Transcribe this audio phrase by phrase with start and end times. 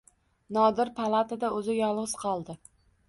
[0.57, 2.57] Nodir palatada o‘zi yolg‘iz qoldi.